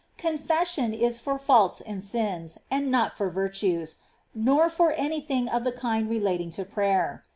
^ 0.19 0.23
11. 0.23 0.37
Confession 0.39 0.93
is 0.95 1.19
for 1.19 1.37
faults 1.37 1.79
and 1.79 2.03
sins, 2.03 2.57
and 2.71 2.89
not 2.89 3.13
for 3.15 3.29
Sfession. 3.29 3.33
virtues, 3.33 3.97
uor 4.35 4.67
for 4.71 4.93
any 4.93 5.21
thing 5.21 5.47
of 5.47 5.63
the 5.63 5.71
kind 5.71 6.09
relating 6.09 6.49
to 6.57 6.65
prayer. 6.65 7.21